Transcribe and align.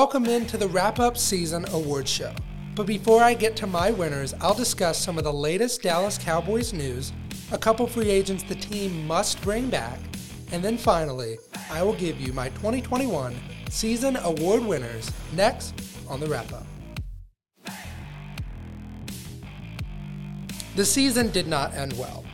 welcome 0.00 0.24
into 0.24 0.56
the 0.56 0.66
Rapp 0.68 0.98
Up 0.98 1.18
season 1.18 1.66
award 1.74 2.08
show. 2.08 2.32
But 2.74 2.86
before 2.86 3.22
I 3.22 3.34
get 3.34 3.54
to 3.56 3.66
my 3.66 3.90
winners, 3.90 4.32
I'll 4.40 4.54
discuss 4.54 4.98
some 4.98 5.18
of 5.18 5.24
the 5.24 5.32
latest 5.32 5.82
Dallas 5.82 6.16
Cowboys 6.16 6.72
news, 6.72 7.12
a 7.52 7.58
couple 7.58 7.86
free 7.86 8.08
agents 8.08 8.42
the 8.42 8.54
team 8.54 9.06
must 9.06 9.42
bring 9.42 9.68
back, 9.68 9.98
and 10.52 10.64
then 10.64 10.78
finally, 10.78 11.36
I 11.70 11.82
will 11.82 11.92
give 11.92 12.18
you 12.18 12.32
my 12.32 12.48
2021 12.48 13.36
season 13.68 14.16
award 14.16 14.64
winners 14.64 15.10
next 15.34 15.74
on 16.08 16.18
the 16.18 16.28
Rapp 16.28 16.50
Up. 16.50 16.66
The 20.76 20.84
season 20.86 21.30
did 21.30 21.46
not 21.46 21.74
end 21.74 21.92
well. 21.98 22.24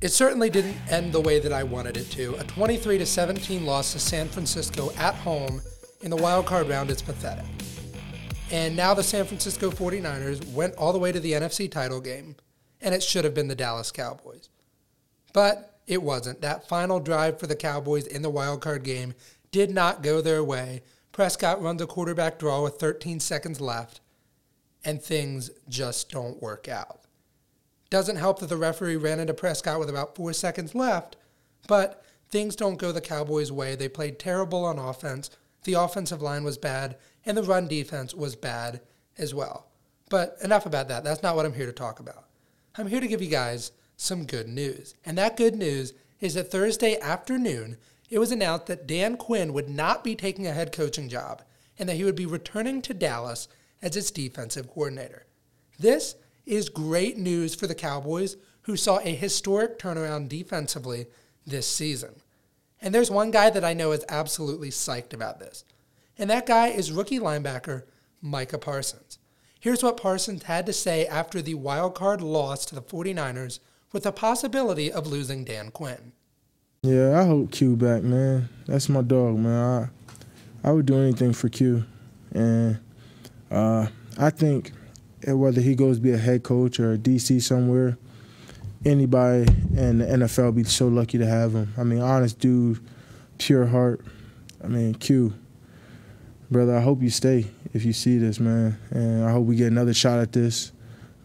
It 0.00 0.08
certainly 0.08 0.50
didn't 0.50 0.76
end 0.90 1.12
the 1.12 1.20
way 1.20 1.38
that 1.38 1.52
I 1.52 1.62
wanted 1.62 1.96
it 1.96 2.10
to. 2.10 2.34
A 2.40 2.42
23 2.42 3.04
17 3.04 3.64
loss 3.64 3.92
to 3.92 4.00
San 4.00 4.26
Francisco 4.26 4.90
at 4.96 5.14
home 5.14 5.62
in 6.02 6.10
the 6.10 6.16
wild 6.16 6.46
card 6.46 6.68
round 6.68 6.90
is 6.90 7.00
pathetic. 7.00 7.44
And 8.50 8.76
now 8.76 8.92
the 8.92 9.02
San 9.02 9.24
Francisco 9.24 9.70
49ers 9.70 10.52
went 10.52 10.74
all 10.74 10.92
the 10.92 10.98
way 10.98 11.12
to 11.12 11.20
the 11.20 11.32
NFC 11.32 11.70
title 11.70 12.00
game, 12.00 12.36
and 12.80 12.94
it 12.94 13.02
should 13.02 13.24
have 13.24 13.34
been 13.34 13.48
the 13.48 13.54
Dallas 13.54 13.90
Cowboys. 13.90 14.50
But 15.32 15.80
it 15.86 16.02
wasn't. 16.02 16.42
That 16.42 16.68
final 16.68 17.00
drive 17.00 17.38
for 17.38 17.46
the 17.46 17.56
Cowboys 17.56 18.06
in 18.06 18.22
the 18.22 18.30
wild 18.30 18.60
card 18.60 18.82
game 18.82 19.14
did 19.50 19.70
not 19.70 20.02
go 20.02 20.20
their 20.20 20.44
way. 20.44 20.82
Prescott 21.12 21.62
runs 21.62 21.80
a 21.80 21.86
quarterback 21.86 22.38
draw 22.38 22.62
with 22.62 22.74
13 22.74 23.20
seconds 23.20 23.60
left, 23.60 24.00
and 24.84 25.00
things 25.00 25.50
just 25.68 26.10
don't 26.10 26.42
work 26.42 26.68
out. 26.68 27.00
Doesn't 27.90 28.16
help 28.16 28.40
that 28.40 28.48
the 28.48 28.56
referee 28.56 28.96
ran 28.96 29.20
into 29.20 29.34
Prescott 29.34 29.78
with 29.78 29.90
about 29.90 30.16
four 30.16 30.32
seconds 30.32 30.74
left, 30.74 31.16
but 31.68 32.02
things 32.30 32.56
don't 32.56 32.78
go 32.78 32.90
the 32.90 33.00
Cowboys' 33.00 33.52
way. 33.52 33.74
They 33.74 33.88
played 33.88 34.18
terrible 34.18 34.64
on 34.64 34.78
offense, 34.78 35.30
the 35.64 35.74
offensive 35.74 36.22
line 36.22 36.44
was 36.44 36.58
bad, 36.58 36.96
and 37.24 37.36
the 37.36 37.42
run 37.42 37.68
defense 37.68 38.14
was 38.14 38.36
bad 38.36 38.80
as 39.18 39.34
well. 39.34 39.68
But 40.10 40.36
enough 40.42 40.66
about 40.66 40.88
that. 40.88 41.04
That's 41.04 41.22
not 41.22 41.36
what 41.36 41.46
I'm 41.46 41.54
here 41.54 41.66
to 41.66 41.72
talk 41.72 42.00
about. 42.00 42.26
I'm 42.76 42.86
here 42.86 43.00
to 43.00 43.08
give 43.08 43.22
you 43.22 43.28
guys 43.28 43.72
some 43.96 44.26
good 44.26 44.48
news. 44.48 44.94
And 45.04 45.16
that 45.18 45.36
good 45.36 45.54
news 45.54 45.94
is 46.20 46.34
that 46.34 46.50
Thursday 46.50 46.98
afternoon, 46.98 47.76
it 48.10 48.18
was 48.18 48.32
announced 48.32 48.66
that 48.66 48.86
Dan 48.86 49.16
Quinn 49.16 49.52
would 49.52 49.68
not 49.68 50.04
be 50.04 50.14
taking 50.14 50.46
a 50.46 50.52
head 50.52 50.72
coaching 50.72 51.08
job 51.08 51.42
and 51.78 51.88
that 51.88 51.96
he 51.96 52.04
would 52.04 52.16
be 52.16 52.26
returning 52.26 52.82
to 52.82 52.94
Dallas 52.94 53.48
as 53.80 53.96
its 53.96 54.10
defensive 54.10 54.68
coordinator. 54.68 55.26
This 55.78 56.14
is 56.44 56.68
great 56.68 57.16
news 57.16 57.54
for 57.54 57.66
the 57.66 57.74
Cowboys, 57.74 58.36
who 58.62 58.76
saw 58.76 58.98
a 58.98 59.14
historic 59.14 59.78
turnaround 59.78 60.28
defensively 60.28 61.06
this 61.46 61.68
season. 61.68 62.14
And 62.82 62.94
there's 62.94 63.10
one 63.10 63.30
guy 63.30 63.48
that 63.48 63.64
I 63.64 63.72
know 63.72 63.92
is 63.92 64.04
absolutely 64.08 64.70
psyched 64.70 65.14
about 65.14 65.38
this. 65.38 65.64
And 66.18 66.28
that 66.28 66.46
guy 66.46 66.68
is 66.68 66.92
rookie 66.92 67.20
linebacker 67.20 67.84
Micah 68.20 68.58
Parsons. 68.58 69.18
Here's 69.58 69.82
what 69.82 69.96
Parsons 69.96 70.42
had 70.42 70.66
to 70.66 70.72
say 70.72 71.06
after 71.06 71.40
the 71.40 71.54
wild 71.54 71.94
card 71.94 72.20
loss 72.20 72.66
to 72.66 72.74
the 72.74 72.82
49ers 72.82 73.60
with 73.92 74.02
the 74.02 74.12
possibility 74.12 74.90
of 74.90 75.06
losing 75.06 75.44
Dan 75.44 75.70
Quinn. 75.70 76.12
Yeah, 76.82 77.20
I 77.20 77.24
hope 77.24 77.52
Q 77.52 77.76
back, 77.76 78.02
man. 78.02 78.48
That's 78.66 78.88
my 78.88 79.02
dog, 79.02 79.38
man. 79.38 79.90
I 80.64 80.68
I 80.68 80.72
would 80.72 80.86
do 80.86 80.96
anything 80.96 81.32
for 81.32 81.48
Q. 81.48 81.84
And 82.32 82.78
uh, 83.50 83.86
I 84.18 84.30
think 84.30 84.72
whether 85.26 85.60
he 85.60 85.74
goes 85.74 85.98
be 85.98 86.12
a 86.12 86.18
head 86.18 86.42
coach 86.42 86.80
or 86.80 86.92
a 86.92 86.98
DC 86.98 87.42
somewhere, 87.42 87.98
anybody 88.84 89.46
in 89.76 89.98
the 89.98 90.04
NFL 90.04 90.54
be 90.54 90.64
so 90.64 90.88
lucky 90.88 91.18
to 91.18 91.26
have 91.26 91.54
him. 91.54 91.72
I 91.76 91.84
mean, 91.84 92.00
honest 92.00 92.38
dude, 92.38 92.80
pure 93.38 93.66
heart. 93.66 94.00
I 94.62 94.68
mean, 94.68 94.94
Q, 94.94 95.34
brother, 96.50 96.76
I 96.76 96.80
hope 96.80 97.02
you 97.02 97.10
stay 97.10 97.46
if 97.72 97.84
you 97.84 97.92
see 97.92 98.18
this, 98.18 98.38
man. 98.38 98.78
And 98.90 99.24
I 99.24 99.32
hope 99.32 99.46
we 99.46 99.56
get 99.56 99.68
another 99.68 99.94
shot 99.94 100.18
at 100.18 100.32
this. 100.32 100.72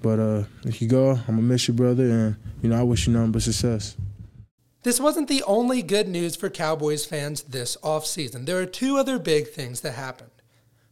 But 0.02 0.20
uh, 0.20 0.44
if 0.64 0.82
you 0.82 0.88
go, 0.88 1.12
I'm 1.12 1.26
gonna 1.26 1.42
miss 1.42 1.68
you, 1.68 1.74
brother, 1.74 2.04
and 2.04 2.36
you 2.62 2.70
know 2.70 2.80
I 2.80 2.84
wish 2.84 3.08
you 3.08 3.14
nothing 3.14 3.32
but 3.32 3.42
success. 3.42 3.96
This 4.84 5.00
wasn't 5.00 5.28
the 5.28 5.44
only 5.44 5.82
good 5.82 6.08
news 6.08 6.36
for 6.36 6.50
Cowboys 6.50 7.06
fans 7.06 7.44
this 7.44 7.76
offseason. 7.84 8.46
There 8.46 8.62
are 8.62 8.66
two 8.66 8.98
other 8.98 9.20
big 9.20 9.50
things 9.50 9.82
that 9.82 9.94
happened. 9.94 10.30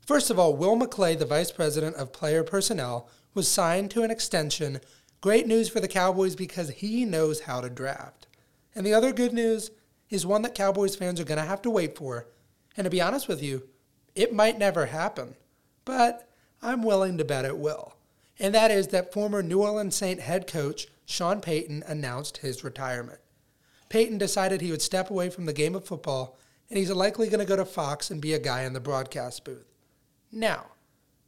First 0.06 0.30
of 0.30 0.38
all, 0.38 0.56
Will 0.56 0.78
McClay, 0.78 1.18
the 1.18 1.26
vice 1.26 1.52
president 1.52 1.96
of 1.96 2.12
player 2.12 2.44
personnel, 2.44 3.09
was 3.34 3.47
signed 3.47 3.92
to 3.92 4.03
an 4.03 4.12
extension 4.12 4.82
Great 5.25 5.47
news 5.47 5.68
for 5.69 5.80
the 5.80 5.88
Cowboys 5.88 6.36
because 6.36 6.69
he 6.69 7.03
knows 7.03 7.40
how 7.40 7.59
to 7.59 7.68
draft. 7.68 8.28
And 8.75 8.86
the 8.86 8.94
other 8.94 9.12
good 9.12 9.34
news 9.34 9.72
is 10.08 10.24
one 10.24 10.44
that 10.44 10.53
Cowboys 10.53 10.96
fans 10.96 11.19
are 11.19 11.24
going 11.24 11.40
to 11.40 11.47
have 11.47 11.63
to 11.63 11.72
wait 11.72 11.97
for. 11.97 12.28
And 12.78 12.86
to 12.86 12.91
be 12.91 13.02
honest 13.02 13.28
with 13.28 13.41
you, 13.41 13.64
it 14.14 14.35
might 14.35 14.59
never 14.59 14.85
happen. 14.85 15.34
But 15.84 16.30
I'm 16.62 16.84
willing 16.84 17.18
to 17.18 17.25
bet 17.25 17.44
it 17.44 17.58
will. 17.58 17.96
And 18.38 18.53
that 18.53 18.69
is 18.69 18.90
that 18.90 19.12
former 19.12 19.41
New 19.41 19.64
Orleans 19.64 19.96
Saint 19.96 20.19
head 20.19 20.46
coach 20.46 20.90
Sean 21.06 21.41
Payton 21.41 21.84
announced 21.88 22.38
his 22.38 22.64
retirement. 22.64 23.19
Payton 23.90 24.19
decided 24.19 24.62
he 24.62 24.69
would 24.69 24.84
step 24.84 25.09
away 25.09 25.31
from 25.31 25.46
the 25.47 25.53
game 25.53 25.74
of 25.74 25.85
football, 25.85 26.38
and 26.69 26.78
he's 26.78 26.91
likely 26.91 27.30
going 27.30 27.40
to 27.40 27.47
go 27.47 27.56
to 27.56 27.66
Fox 27.66 28.12
and 28.12 28.22
be 28.22 28.35
a 28.35 28.40
guy 28.40 28.62
in 28.62 28.74
the 28.74 28.80
broadcast 28.80 29.44
booth. 29.44 29.74
Now, 30.31 30.68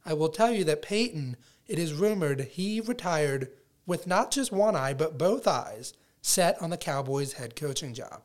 I 0.06 0.12
will 0.14 0.28
tell 0.28 0.52
you 0.52 0.62
that 0.62 0.82
Payton, 0.82 1.36
it 1.66 1.80
is 1.80 1.94
rumored 1.94 2.42
he 2.42 2.80
retired 2.80 3.50
with 3.88 4.06
not 4.06 4.30
just 4.30 4.52
one 4.52 4.76
eye, 4.76 4.92
but 4.92 5.16
both 5.16 5.48
eyes 5.48 5.94
set 6.20 6.60
on 6.60 6.68
the 6.68 6.76
Cowboys' 6.76 7.32
head 7.32 7.56
coaching 7.56 7.94
job. 7.94 8.20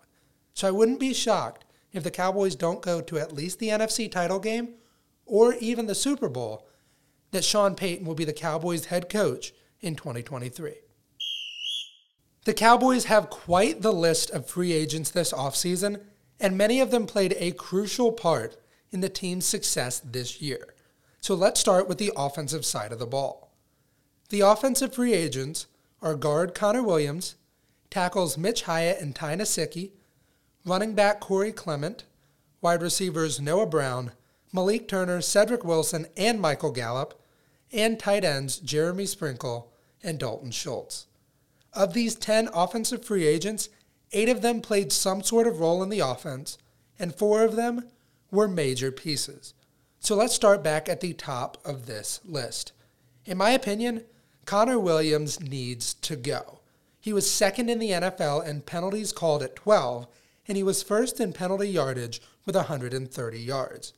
So 0.53 0.68
I 0.68 0.72
wouldn't 0.72 1.00
be 1.00 1.13
shocked 1.13 1.63
if 1.94 2.03
the 2.03 2.12
Cowboys 2.12 2.53
don't 2.53 2.81
go 2.81 3.00
to 3.00 3.18
at 3.18 3.31
least 3.31 3.59
the 3.59 3.69
NFC 3.69 4.12
title 4.12 4.40
game 4.40 4.74
or 5.25 5.53
even 5.56 5.85
the 5.85 5.96
Super 5.96 6.28
Bowl 6.28 6.68
that 7.31 7.46
Sean 7.46 7.75
Payton 7.75 8.06
will 8.06 8.13
be 8.13 8.25
the 8.25 8.34
Cowboys' 8.34 8.85
head 8.85 9.09
coach 9.09 9.53
in 9.79 9.96
2023. 9.96 10.74
The 12.44 12.53
Cowboys 12.53 13.06
have 13.06 13.30
quite 13.30 13.81
the 13.81 13.94
list 13.94 14.31
of 14.31 14.45
free 14.45 14.74
agents 14.74 15.12
this 15.12 15.31
offseason, 15.31 16.01
and 16.41 16.57
many 16.57 16.81
of 16.81 16.91
them 16.91 17.07
played 17.07 17.35
a 17.40 17.51
crucial 17.53 18.12
part 18.12 18.57
in 18.91 19.00
the 19.00 19.07
team's 19.07 19.45
success 19.45 20.01
this 20.01 20.41
year. 20.41 20.74
So 21.22 21.35
let's 21.35 21.62
start 21.62 21.88
with 21.88 22.00
the 22.00 22.12
offensive 22.18 22.66
side 22.66 22.91
of 22.91 23.00
the 23.00 23.06
ball. 23.06 23.42
The 24.29 24.41
offensive 24.41 24.94
free 24.94 25.13
agents 25.13 25.67
are 26.01 26.16
guard 26.16 26.56
Connor 26.56 26.84
Williams, 26.84 27.35
tackles 27.89 28.38
Mitch 28.38 28.63
Hyatt 28.63 29.00
and 29.00 29.16
Ty 29.16 29.35
Nsekhe, 29.38 29.91
running 30.66 30.94
back 30.94 31.19
Corey 31.19 31.51
Clement, 31.51 32.06
wide 32.62 32.81
receivers 32.81 33.39
Noah 33.39 33.67
Brown, 33.67 34.12
Malik 34.51 34.88
Turner, 34.88 35.22
Cedric 35.22 35.63
Wilson, 35.63 36.07
and 36.16 36.39
Michael 36.39 36.72
Gallup, 36.72 37.19
and 37.72 38.00
tight 38.00 38.23
ends 38.23 38.57
Jeremy 38.57 39.06
Sprinkle 39.06 39.72
and 40.03 40.19
Dalton 40.19 40.51
Schultz. 40.51 41.07
Of 41.73 41.94
these 41.94 42.16
10 42.16 42.50
offensive 42.53 43.03
free 43.03 43.25
agents, 43.25 43.69
eight 44.12 44.29
of 44.29 44.41
them 44.41 44.62
played 44.62 44.91
some 44.91 45.23
sort 45.23 45.47
of 45.47 45.59
role 45.59 45.81
in 45.81 45.89
the 45.89 46.00
offense, 46.00 46.57
and 47.00 47.16
four 47.16 47.44
of 47.44 47.56
them 47.56 47.89
were 48.31 48.47
major 48.47 48.91
pieces. 48.91 49.53
So 50.00 50.16
let's 50.16 50.35
start 50.35 50.63
back 50.63 50.88
at 50.88 51.01
the 51.01 51.13
top 51.13 51.57
of 51.66 51.85
this 51.85 52.19
list. 52.23 52.73
In 53.25 53.38
my 53.38 53.51
opinion, 53.51 54.03
Connor 54.45 54.79
Williams 54.79 55.39
needs 55.39 55.94
to 55.95 56.15
go. 56.15 56.59
He 57.00 57.13
was 57.13 57.29
second 57.29 57.69
in 57.69 57.79
the 57.79 57.91
NFL 57.91 58.47
in 58.47 58.62
penalties 58.62 59.12
called 59.12 59.44
at 59.44 59.56
12, 59.56 60.07
and 60.47 60.57
he 60.57 60.63
was 60.63 60.83
first 60.83 61.19
in 61.19 61.33
penalty 61.33 61.69
yardage 61.69 62.21
with 62.45 62.56
130 62.56 63.39
yards. 63.39 63.94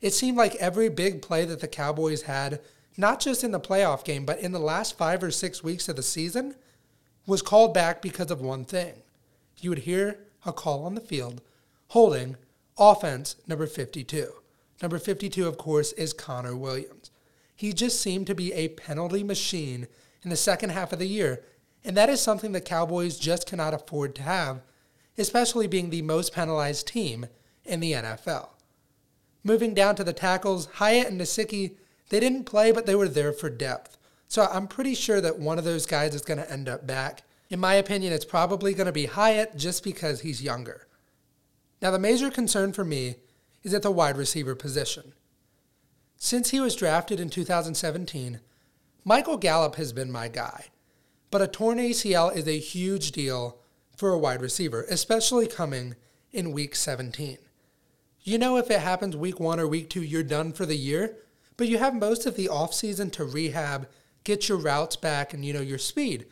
It 0.00 0.12
seemed 0.12 0.36
like 0.36 0.56
every 0.56 0.88
big 0.88 1.22
play 1.22 1.44
that 1.44 1.60
the 1.60 1.68
Cowboys 1.68 2.22
had, 2.22 2.60
not 2.96 3.20
just 3.20 3.44
in 3.44 3.52
the 3.52 3.60
playoff 3.60 4.04
game, 4.04 4.24
but 4.24 4.40
in 4.40 4.52
the 4.52 4.58
last 4.58 4.98
five 4.98 5.22
or 5.22 5.30
six 5.30 5.62
weeks 5.62 5.88
of 5.88 5.96
the 5.96 6.02
season, 6.02 6.56
was 7.26 7.42
called 7.42 7.72
back 7.72 8.02
because 8.02 8.30
of 8.30 8.40
one 8.40 8.64
thing. 8.64 8.94
You 9.60 9.70
would 9.70 9.80
hear 9.80 10.18
a 10.44 10.52
call 10.52 10.84
on 10.84 10.96
the 10.96 11.00
field 11.00 11.40
holding 11.88 12.36
offense 12.76 13.36
number 13.46 13.66
52. 13.66 14.32
Number 14.80 14.98
52, 14.98 15.46
of 15.46 15.58
course, 15.58 15.92
is 15.92 16.12
Connor 16.12 16.56
Williams. 16.56 17.11
He 17.62 17.72
just 17.72 18.00
seemed 18.00 18.26
to 18.26 18.34
be 18.34 18.52
a 18.54 18.70
penalty 18.70 19.22
machine 19.22 19.86
in 20.24 20.30
the 20.30 20.36
second 20.36 20.70
half 20.70 20.92
of 20.92 20.98
the 20.98 21.06
year, 21.06 21.44
and 21.84 21.96
that 21.96 22.08
is 22.08 22.20
something 22.20 22.50
the 22.50 22.60
Cowboys 22.60 23.16
just 23.16 23.46
cannot 23.46 23.72
afford 23.72 24.16
to 24.16 24.22
have, 24.22 24.62
especially 25.16 25.68
being 25.68 25.90
the 25.90 26.02
most 26.02 26.34
penalized 26.34 26.88
team 26.88 27.26
in 27.64 27.78
the 27.78 27.92
NFL. 27.92 28.48
Moving 29.44 29.74
down 29.74 29.94
to 29.94 30.02
the 30.02 30.12
tackles, 30.12 30.66
Hyatt 30.72 31.06
and 31.06 31.20
Nsekhe, 31.20 31.76
they 32.08 32.18
didn't 32.18 32.46
play, 32.46 32.72
but 32.72 32.84
they 32.84 32.96
were 32.96 33.06
there 33.06 33.32
for 33.32 33.48
depth. 33.48 33.96
So 34.26 34.48
I'm 34.52 34.66
pretty 34.66 34.96
sure 34.96 35.20
that 35.20 35.38
one 35.38 35.56
of 35.56 35.64
those 35.64 35.86
guys 35.86 36.16
is 36.16 36.22
going 36.22 36.38
to 36.38 36.50
end 36.50 36.68
up 36.68 36.84
back. 36.84 37.22
In 37.48 37.60
my 37.60 37.74
opinion, 37.74 38.12
it's 38.12 38.24
probably 38.24 38.74
going 38.74 38.86
to 38.86 38.92
be 38.92 39.06
Hyatt 39.06 39.56
just 39.56 39.84
because 39.84 40.22
he's 40.22 40.42
younger. 40.42 40.88
Now, 41.80 41.92
the 41.92 42.00
major 42.00 42.28
concern 42.28 42.72
for 42.72 42.84
me 42.84 43.18
is 43.62 43.72
at 43.72 43.82
the 43.82 43.92
wide 43.92 44.16
receiver 44.16 44.56
position. 44.56 45.12
Since 46.24 46.50
he 46.50 46.60
was 46.60 46.76
drafted 46.76 47.18
in 47.18 47.30
2017, 47.30 48.38
Michael 49.04 49.36
Gallup 49.36 49.74
has 49.74 49.92
been 49.92 50.12
my 50.12 50.28
guy. 50.28 50.66
But 51.32 51.42
a 51.42 51.48
torn 51.48 51.78
ACL 51.78 52.34
is 52.34 52.46
a 52.46 52.60
huge 52.60 53.10
deal 53.10 53.58
for 53.96 54.10
a 54.10 54.18
wide 54.18 54.40
receiver, 54.40 54.86
especially 54.88 55.48
coming 55.48 55.96
in 56.30 56.52
week 56.52 56.76
17. 56.76 57.38
You 58.22 58.38
know 58.38 58.56
if 58.56 58.70
it 58.70 58.78
happens 58.78 59.16
week 59.16 59.40
one 59.40 59.58
or 59.58 59.66
week 59.66 59.90
two, 59.90 60.04
you're 60.04 60.22
done 60.22 60.52
for 60.52 60.64
the 60.64 60.76
year, 60.76 61.16
but 61.56 61.66
you 61.66 61.78
have 61.78 61.92
most 61.92 62.24
of 62.24 62.36
the 62.36 62.46
offseason 62.46 63.10
to 63.14 63.24
rehab, 63.24 63.88
get 64.22 64.48
your 64.48 64.58
routes 64.58 64.94
back, 64.94 65.34
and 65.34 65.44
you 65.44 65.52
know 65.52 65.60
your 65.60 65.76
speed. 65.76 66.26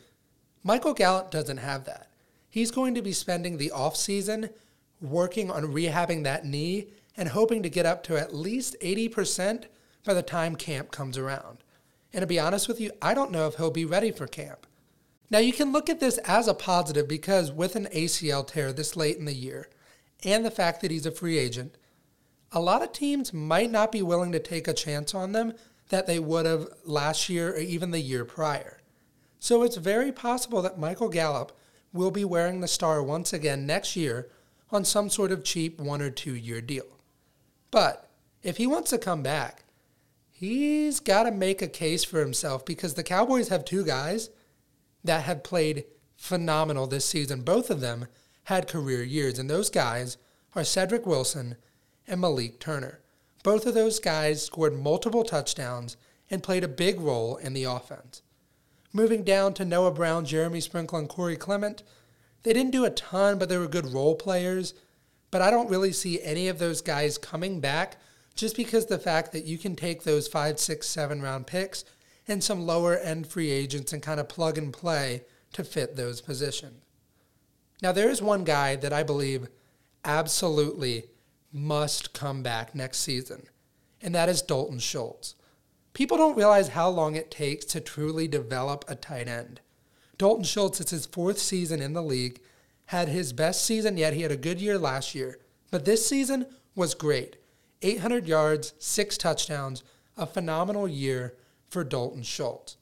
Michael 0.63 0.93
Gallup 0.93 1.31
doesn't 1.31 1.57
have 1.57 1.83
that. 1.83 2.09
He's 2.49 2.71
going 2.71 2.95
to 2.95 3.01
be 3.01 3.11
spending 3.11 3.57
the 3.57 3.73
offseason 3.75 4.51
working 5.01 5.51
on 5.51 5.73
rehabbing 5.73 6.23
that 6.23 6.45
knee 6.45 6.87
and 7.17 7.27
hoping 7.27 7.61
to 7.61 7.69
get 7.69 7.85
up 7.85 8.03
to 8.03 8.17
at 8.17 8.33
least 8.33 8.77
80% 8.81 9.65
by 10.03 10.13
the 10.13 10.21
time 10.21 10.55
camp 10.55 10.91
comes 10.91 11.17
around. 11.17 11.59
And 12.13 12.21
to 12.21 12.27
be 12.27 12.39
honest 12.39 12.67
with 12.67 12.81
you, 12.81 12.91
I 13.01 13.13
don't 13.13 13.31
know 13.31 13.47
if 13.47 13.55
he'll 13.55 13.71
be 13.71 13.85
ready 13.85 14.11
for 14.11 14.27
camp. 14.27 14.67
Now, 15.29 15.39
you 15.39 15.53
can 15.53 15.71
look 15.71 15.89
at 15.89 16.01
this 16.01 16.17
as 16.19 16.47
a 16.47 16.53
positive 16.53 17.07
because 17.07 17.51
with 17.51 17.75
an 17.77 17.87
ACL 17.93 18.45
tear 18.45 18.73
this 18.73 18.97
late 18.97 19.17
in 19.17 19.25
the 19.25 19.33
year 19.33 19.69
and 20.23 20.43
the 20.43 20.51
fact 20.51 20.81
that 20.81 20.91
he's 20.91 21.05
a 21.05 21.11
free 21.11 21.37
agent, 21.37 21.75
a 22.51 22.59
lot 22.59 22.81
of 22.81 22.91
teams 22.91 23.33
might 23.33 23.71
not 23.71 23.93
be 23.93 24.01
willing 24.01 24.33
to 24.33 24.39
take 24.39 24.67
a 24.67 24.73
chance 24.73 25.15
on 25.15 25.31
them 25.31 25.53
that 25.87 26.05
they 26.05 26.19
would 26.19 26.45
have 26.45 26.67
last 26.83 27.29
year 27.29 27.53
or 27.53 27.59
even 27.59 27.91
the 27.91 28.01
year 28.01 28.25
prior. 28.25 28.79
So 29.39 29.63
it's 29.63 29.77
very 29.77 30.11
possible 30.11 30.61
that 30.61 30.77
Michael 30.77 31.09
Gallup 31.09 31.57
will 31.93 32.11
be 32.11 32.25
wearing 32.25 32.59
the 32.59 32.67
star 32.67 33.01
once 33.01 33.31
again 33.33 33.65
next 33.65 33.95
year 33.95 34.29
on 34.69 34.85
some 34.85 35.09
sort 35.09 35.31
of 35.31 35.43
cheap 35.43 35.79
one 35.79 36.01
or 36.01 36.09
two 36.09 36.35
year 36.35 36.61
deal. 36.61 36.85
But 37.71 38.09
if 38.43 38.57
he 38.57 38.67
wants 38.67 38.89
to 38.91 38.97
come 38.97 39.23
back, 39.23 39.63
he's 40.41 40.99
got 40.99 41.23
to 41.23 41.31
make 41.31 41.61
a 41.61 41.67
case 41.67 42.03
for 42.03 42.19
himself 42.19 42.65
because 42.65 42.95
the 42.95 43.03
Cowboys 43.03 43.49
have 43.49 43.63
two 43.63 43.85
guys 43.85 44.31
that 45.03 45.23
have 45.23 45.43
played 45.43 45.85
phenomenal 46.17 46.87
this 46.87 47.05
season. 47.05 47.41
Both 47.41 47.69
of 47.69 47.79
them 47.79 48.07
had 48.45 48.67
career 48.67 49.03
years, 49.03 49.37
and 49.37 49.47
those 49.47 49.69
guys 49.69 50.17
are 50.55 50.63
Cedric 50.63 51.05
Wilson 51.05 51.57
and 52.07 52.19
Malik 52.19 52.59
Turner. 52.59 53.01
Both 53.43 53.67
of 53.67 53.75
those 53.75 53.99
guys 53.99 54.43
scored 54.43 54.73
multiple 54.73 55.23
touchdowns 55.23 55.95
and 56.31 56.41
played 56.41 56.63
a 56.63 56.67
big 56.67 56.99
role 56.99 57.37
in 57.37 57.53
the 57.53 57.65
offense. 57.65 58.23
Moving 58.93 59.23
down 59.23 59.53
to 59.53 59.65
Noah 59.65 59.91
Brown, 59.91 60.25
Jeremy 60.25 60.59
Sprinkle, 60.59 60.97
and 60.97 61.07
Corey 61.07 61.37
Clement, 61.37 61.83
they 62.41 62.51
didn't 62.51 62.71
do 62.71 62.83
a 62.83 62.89
ton, 62.89 63.37
but 63.37 63.47
they 63.47 63.59
were 63.59 63.67
good 63.67 63.93
role 63.93 64.15
players. 64.15 64.73
But 65.29 65.43
I 65.43 65.51
don't 65.51 65.69
really 65.69 65.91
see 65.91 66.19
any 66.23 66.47
of 66.47 66.57
those 66.57 66.81
guys 66.81 67.19
coming 67.19 67.59
back 67.59 67.97
just 68.35 68.55
because 68.55 68.85
the 68.85 68.99
fact 68.99 69.31
that 69.31 69.45
you 69.45 69.57
can 69.57 69.75
take 69.75 70.03
those 70.03 70.27
five, 70.27 70.59
six, 70.59 70.87
seven 70.87 71.21
round 71.21 71.47
picks 71.47 71.83
and 72.27 72.43
some 72.43 72.65
lower 72.65 72.97
end 72.97 73.27
free 73.27 73.51
agents 73.51 73.93
and 73.93 74.01
kind 74.01 74.19
of 74.19 74.29
plug 74.29 74.57
and 74.57 74.73
play 74.73 75.23
to 75.53 75.63
fit 75.63 75.95
those 75.95 76.21
positions. 76.21 76.83
Now, 77.81 77.91
there 77.91 78.09
is 78.09 78.21
one 78.21 78.43
guy 78.43 78.75
that 78.75 78.93
I 78.93 79.03
believe 79.03 79.47
absolutely 80.05 81.05
must 81.51 82.13
come 82.13 82.43
back 82.43 82.75
next 82.75 82.99
season, 82.99 83.47
and 84.01 84.13
that 84.13 84.29
is 84.29 84.41
Dalton 84.41 84.79
Schultz. 84.79 85.35
People 85.93 86.17
don't 86.17 86.37
realize 86.37 86.69
how 86.69 86.89
long 86.89 87.15
it 87.15 87.31
takes 87.31 87.65
to 87.65 87.81
truly 87.81 88.27
develop 88.27 88.85
a 88.87 88.95
tight 88.95 89.27
end. 89.27 89.59
Dalton 90.17 90.45
Schultz, 90.45 90.79
it's 90.79 90.91
his 90.91 91.07
fourth 91.07 91.39
season 91.39 91.81
in 91.81 91.93
the 91.93 92.03
league, 92.03 92.39
had 92.85 93.07
his 93.07 93.33
best 93.33 93.65
season 93.65 93.97
yet. 93.97 94.13
He 94.13 94.21
had 94.21 94.31
a 94.31 94.37
good 94.37 94.61
year 94.61 94.77
last 94.77 95.15
year, 95.15 95.39
but 95.71 95.83
this 95.83 96.07
season 96.07 96.45
was 96.75 96.93
great. 96.93 97.37
800 97.81 98.27
yards, 98.27 98.73
six 98.79 99.17
touchdowns, 99.17 99.83
a 100.17 100.25
phenomenal 100.25 100.87
year 100.87 101.35
for 101.69 101.83
Dalton 101.83 102.23
Schultz. 102.23 102.77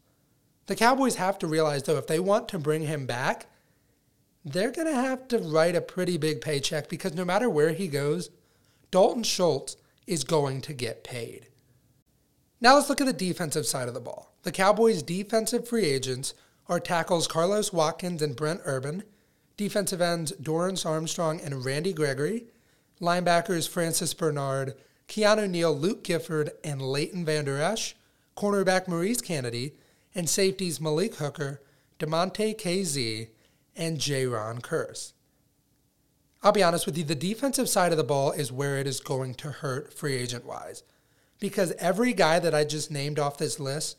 The 0.66 0.76
Cowboys 0.76 1.16
have 1.16 1.40
to 1.40 1.48
realize, 1.48 1.84
though, 1.84 1.98
if 1.98 2.08
they 2.08 2.20
want 2.20 2.48
to 2.50 2.60
bring 2.60 2.84
him 2.84 3.06
back, 3.06 3.48
they're 4.46 4.72
going 4.72 4.88
to 4.88 4.94
have 4.94 5.28
to 5.30 5.40
write 5.40 5.76
a 5.76 5.82
pretty 5.82 6.18
big 6.18 6.42
paycheck 6.42 6.90
because 6.90 7.14
no 7.14 7.26
matter 7.26 7.50
where 7.50 7.72
he 7.72 7.88
goes, 7.88 8.30
Dalton 8.92 9.24
Schultz 9.24 9.78
is 10.08 10.24
going 10.24 10.62
to 10.62 10.74
get 10.74 11.04
paid. 11.04 11.48
Now 12.62 12.76
let's 12.76 12.90
look 12.90 13.02
at 13.02 13.08
the 13.08 13.14
defensive 13.14 13.66
side 13.66 13.88
of 13.88 13.94
the 13.94 14.00
ball. 14.00 14.34
The 14.44 14.52
Cowboys' 14.52 15.04
defensive 15.04 15.68
free 15.68 15.86
agents 15.86 16.34
are 16.68 16.80
tackles 16.80 17.28
Carlos 17.28 17.74
Watkins 17.74 18.22
and 18.22 18.36
Brent 18.36 18.62
Urban, 18.66 19.04
defensive 19.58 20.02
ends 20.02 20.32
Dorance 20.42 20.86
Armstrong 20.86 21.42
and 21.42 21.66
Randy 21.66 21.94
Gregory, 21.94 22.46
linebackers 23.02 23.68
Francis 23.68 24.14
Bernard, 24.14 24.76
Keanu 25.10 25.50
Neal, 25.50 25.76
Luke 25.76 26.04
Gifford, 26.04 26.52
and 26.64 26.82
Leighton 26.82 27.26
Vander 27.26 27.60
Esch, 27.60 27.96
cornerback 28.38 28.88
Maurice 28.88 29.22
Canady, 29.22 29.74
and 30.14 30.30
safeties 30.30 30.80
Malik 30.80 31.16
Hooker, 31.16 31.62
Damontae 31.98 32.58
Kazee, 32.58 33.30
and 33.76 33.98
Jayron 33.98 34.62
Kearse. 34.62 35.14
I'll 36.44 36.52
be 36.52 36.64
honest 36.64 36.86
with 36.86 36.98
you, 36.98 37.04
the 37.04 37.16
defensive 37.16 37.68
side 37.68 37.92
of 37.92 37.98
the 37.98 38.04
ball 38.04 38.32
is 38.32 38.52
where 38.52 38.78
it 38.78 38.88
is 38.88 39.02
going 39.02 39.34
to 39.36 39.52
hurt 39.52 39.94
free 39.94 40.16
agent 40.16 40.46
wise. 40.46 40.84
Because 41.40 41.74
every 41.80 42.14
guy 42.14 42.40
that 42.40 42.54
I 42.54 42.64
just 42.64 42.92
named 42.92 43.20
off 43.20 43.38
this 43.38 43.60
list 43.60 43.98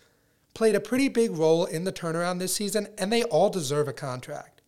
played 0.55 0.75
a 0.75 0.81
pretty 0.81 1.09
big 1.09 1.33
role 1.33 1.65
in 1.65 1.85
the 1.85 1.93
turnaround 1.93 2.39
this 2.39 2.55
season, 2.55 2.89
and 2.97 3.13
they 3.13 3.25
all 3.25 3.51
deserve 3.51 3.89
a 3.89 3.93
contract. 3.93 4.63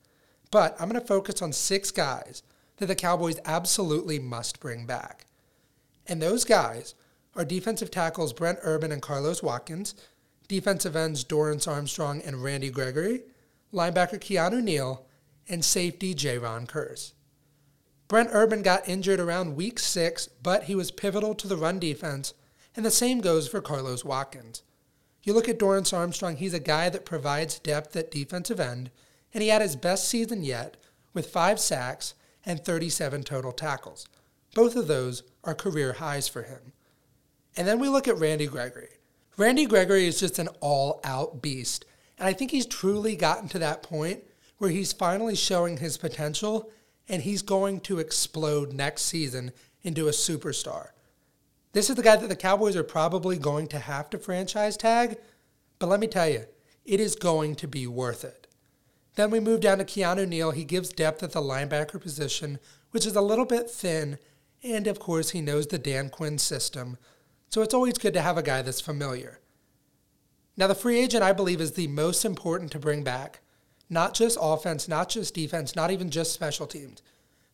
But 0.51 0.77
I'm 0.79 0.89
going 0.89 1.01
to 1.01 1.07
focus 1.07 1.41
on 1.41 1.53
six 1.53 1.91
guys 1.91 2.43
that 2.79 2.87
the 2.87 2.95
Cowboys 2.95 3.39
absolutely 3.45 4.19
must 4.19 4.61
bring 4.61 4.87
back. 4.87 5.27
And 6.07 6.21
those 6.21 6.45
guys 6.45 6.95
are 7.35 7.45
defensive 7.45 7.91
tackles 7.91 8.33
Brent 8.33 8.59
Urban 8.63 8.93
and 8.93 9.01
Carlos 9.01 9.43
Watkins, 9.43 9.95
defensive 10.49 10.97
ends 10.97 11.25
Dorance 11.25 11.67
Armstrong 11.67 12.21
and 12.23 12.43
Randy 12.43 12.71
Gregory, 12.71 13.23
linebacker 13.73 14.19
Keanu 14.19 14.63
Neal, 14.63 15.07
and 15.49 15.65
safety 15.65 16.15
Jayron 16.15 16.67
Kearse. 16.67 17.13
Brent 18.09 18.29
Urban 18.33 18.63
got 18.63 18.89
injured 18.89 19.21
around 19.21 19.57
week 19.57 19.79
six, 19.79 20.29
but 20.43 20.65
he 20.65 20.75
was 20.75 20.91
pivotal 20.91 21.35
to 21.37 21.49
the 21.49 21.57
run 21.57 21.79
defense, 21.79 22.35
and 22.77 22.85
the 22.85 22.91
same 22.91 23.21
goes 23.21 23.49
for 23.49 23.63
Carlos 23.63 24.05
Watkins. 24.05 24.63
You 25.23 25.33
look 25.33 25.49
at 25.49 25.59
Dorance 25.59 25.97
Armstrong, 25.97 26.37
he's 26.37 26.53
a 26.53 26.61
guy 26.61 26.89
that 26.91 27.07
provides 27.07 27.59
depth 27.59 27.97
at 27.97 28.11
defensive 28.11 28.61
end, 28.61 28.91
and 29.33 29.43
he 29.43 29.49
had 29.49 29.63
his 29.63 29.77
best 29.77 30.09
season 30.09 30.45
yet 30.45 30.77
with 31.15 31.31
five 31.31 31.59
sacks 31.59 32.15
and 32.45 32.63
37 32.63 33.23
total 33.23 33.53
tackles. 33.53 34.07
Both 34.55 34.77
of 34.77 34.89
those 34.89 35.23
are 35.45 35.55
career 35.55 35.95
highs 35.95 36.29
for 36.29 36.43
him. 36.43 36.73
And 37.57 37.67
then 37.67 37.79
we 37.79 37.89
look 37.89 38.09
at 38.09 38.19
Randy 38.19 38.47
Gregory. 38.47 38.89
Randy 39.37 39.67
Gregory 39.67 40.07
is 40.07 40.21
just 40.21 40.39
an 40.39 40.49
all 40.61 41.01
out 41.05 41.43
beast, 41.43 41.85
and 42.19 42.29
I 42.29 42.33
think 42.33 42.51
he's 42.51 42.67
truly 42.67 43.17
gotten 43.17 43.49
to 43.49 43.59
that 43.59 43.83
point 43.83 44.23
where 44.59 44.71
he's 44.71 44.93
finally 44.93 45.35
showing 45.35 45.79
his 45.79 45.97
potential 45.97 46.71
and 47.09 47.23
he's 47.23 47.43
going 47.43 47.81
to 47.81 47.99
explode 47.99 48.73
next 48.73 49.03
season 49.03 49.53
into 49.83 50.07
a 50.07 50.13
superstar. 50.13 50.91
This 51.73 51.91
is 51.91 51.97
the 51.97 52.03
guy 52.03 52.17
that 52.17 52.29
the 52.29 52.37
Cowboys 52.37 52.77
are 52.77 52.85
probably 52.85 53.39
going 53.39 53.67
to 53.69 53.79
have 53.79 54.11
to 54.11 54.19
franchise 54.19 54.77
tag, 54.77 55.17
but 55.79 55.89
let 55.89 56.01
me 56.01 56.07
tell 56.07 56.29
you, 56.29 56.45
it 56.85 57.01
is 57.01 57.17
going 57.17 57.55
to 57.57 57.67
be 57.67 57.87
worth 57.87 58.25
it. 58.25 58.47
Then 59.15 59.31
we 59.31 59.41
move 59.41 59.61
down 59.61 59.79
to 59.79 59.85
Keanu 59.85 60.29
Neal. 60.29 60.53
He 60.53 60.65
gives 60.65 60.91
depth 60.91 61.23
at 61.23 61.33
the 61.33 61.41
linebacker 61.41 62.01
position, 62.01 62.59
which 62.93 63.07
is 63.07 63.17
a 63.17 63.21
little 63.21 63.45
bit 63.45 63.71
thin, 63.71 64.19
and 64.63 64.87
of 64.87 64.99
course, 64.99 65.31
he 65.31 65.41
knows 65.41 65.67
the 65.67 65.79
Dan 65.79 66.09
Quinn 66.09 66.39
system, 66.39 66.99
so 67.49 67.63
it's 67.63 67.75
always 67.75 67.99
good 67.99 68.15
to 68.15 68.23
have 68.23 68.39
a 68.39 68.43
guy 68.43 68.63
that's 68.63 68.81
familiar. 68.81 69.41
Now, 70.57 70.67
the 70.67 70.75
free 70.75 70.99
agent, 70.99 71.23
I 71.23 71.33
believe, 71.33 71.61
is 71.61 71.73
the 71.73 71.89
most 71.89 72.25
important 72.25 72.73
to 72.73 72.79
bring 72.79 73.03
back 73.03 73.41
not 73.93 74.15
just 74.15 74.39
offense, 74.41 74.89
not 74.89 75.11
just 75.11 75.35
defense, 75.35 75.77
not 75.77 75.91
even 75.91 76.09
just 76.09 76.33
special 76.33 76.67
teams. 76.67 77.03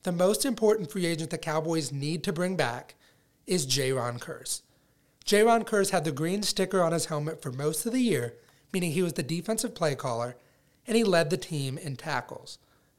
The 0.04 0.12
most 0.12 0.44
important 0.44 0.90
free 0.90 1.04
agent 1.04 1.30
the 1.30 1.38
Cowboys 1.38 1.90
need 1.90 2.22
to 2.24 2.32
bring 2.32 2.54
back 2.54 2.94
is 3.46 3.66
Jayron 3.66 4.20
Kearse. 4.20 4.62
Jayron 5.26 5.64
Kearse 5.66 5.90
had 5.90 6.04
the 6.04 6.12
green 6.12 6.44
sticker 6.44 6.80
on 6.80 6.92
his 6.92 7.06
helmet 7.06 7.42
for 7.42 7.50
most 7.50 7.84
of 7.84 7.92
the 7.92 8.00
year, 8.00 8.34
meaning 8.72 8.92
he 8.92 9.02
was 9.02 9.14
the 9.14 9.22
defensive 9.24 9.74
play 9.74 9.96
caller, 9.96 10.36
and 10.86 10.96
he 10.96 11.02
led 11.02 11.28
the 11.28 11.36
team 11.36 11.76
in 11.76 11.96
tackles. 11.96 12.58